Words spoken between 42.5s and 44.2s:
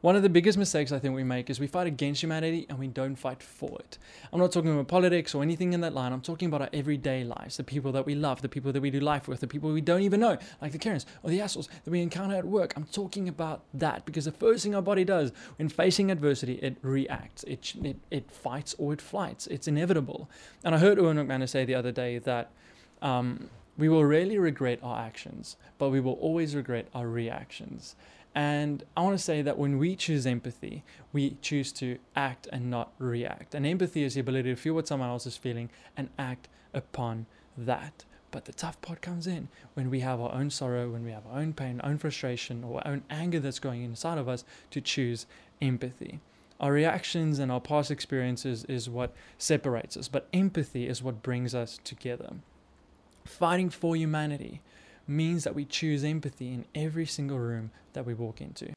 or our own anger that's going inside